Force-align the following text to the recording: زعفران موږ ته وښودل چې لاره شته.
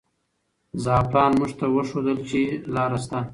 زعفران 0.83 1.31
موږ 1.39 1.51
ته 1.59 1.65
وښودل 1.75 2.17
چې 2.29 2.39
لاره 2.75 2.97
شته. 3.03 3.19